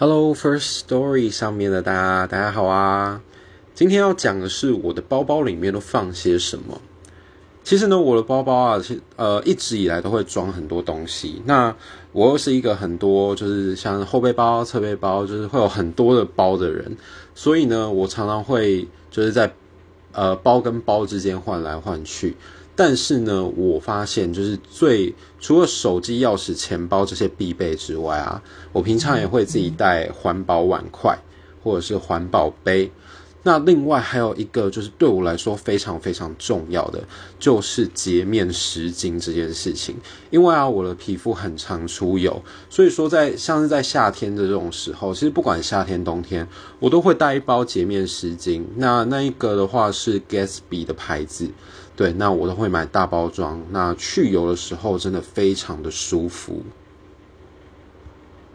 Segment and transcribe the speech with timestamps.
[0.00, 3.20] Hello, First Story 上面的大家，大家好啊！
[3.74, 6.80] 今天要讲的是我的包包里面都放些什么。
[7.64, 11.42] 其实呢，我的包包啊，其呃一直以来都会装很多东西。
[11.46, 11.74] 那
[12.12, 16.96] 我又是一个很多就是像后背包、侧背包，就是会有很多的包的人，
[17.34, 19.52] 所以呢，我常常会就是在
[20.12, 22.36] 呃包跟包之间换来换去。
[22.74, 28.40] 但是呢，我发现就是最除了手机、钥匙、钱包这些必备之外啊，
[28.72, 31.18] 我平常也会自己带环保碗筷
[31.62, 32.90] 或者是环保杯。
[33.48, 37.02] 那另外还有一个就是对我来说非常非常重要的，
[37.38, 39.96] 就是洁面湿巾这件事情。
[40.28, 46.46] 因为啊，我的皮肤很常出油，所以说在像是在夏天的这种时候，其实不管夏天冬天，
[46.78, 48.62] 我都会带一包洁面湿巾。
[48.76, 51.50] 那那一个的话是 Gatsby 的牌子。
[51.96, 53.58] 对，那我都会买大包装。
[53.70, 56.62] 那去油的时候真的非常的舒服。